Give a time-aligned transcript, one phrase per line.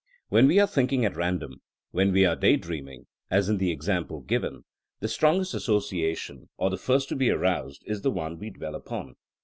[0.29, 1.61] When we are thinking at ran dom—
[1.93, 4.65] ^when we are day dreaming, as in the ex ample given—
[4.99, 9.13] ^the strongest association, or the first to be aroused, is the one we dwell upon.